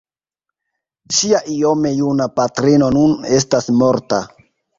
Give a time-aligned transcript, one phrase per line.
[1.17, 4.23] Ŝia iome juna patrino nun estas morta.